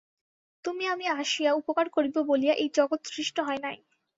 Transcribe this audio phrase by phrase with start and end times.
[0.65, 3.77] তুমি আমি আসিয়া উপকার করিব বলিয়া এই জগৎ সৃষ্ট হয় নাই।